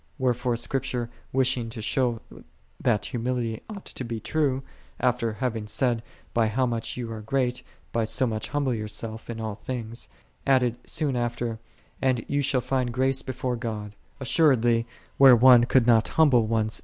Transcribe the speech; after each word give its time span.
Wherefore 0.17 0.55
Scripture 0.55 1.11
wishing 1.31 1.69
to 1.69 1.79
show 1.79 2.21
that 2.81 3.05
humility 3.05 3.61
ought 3.69 3.85
to 3.85 4.03
be 4.03 4.19
true, 4.19 4.63
after 4.99 5.33
having 5.33 5.67
said, 5.67 6.01
"By 6.33 6.47
how 6.47 6.65
much 6.65 6.95
thou 6.95 7.11
art 7.11 7.27
great, 7.27 7.61
by 7.91 8.05
so 8.05 8.25
much 8.25 8.47
humble 8.47 8.71
thyself 8.71 9.29
in 9.29 9.39
all 9.39 9.53
things," 9.53 10.09
added 10.47 10.79
soon 10.89 11.15
after, 11.15 11.59
"And 12.01 12.25
thou 12.27 12.41
shall 12.41 12.61
find 12.61 12.91
grace 12.91 13.21
before 13.21 13.55
God:"1 13.57 13.91
assuredly 14.21 14.87
where 15.19 15.35
one 15.35 15.65
could 15.65 15.85
not 15.85 16.07
humble 16.07 16.47
one's 16.47 16.49
self 16.49 16.67
deceitfully. 16.67 16.79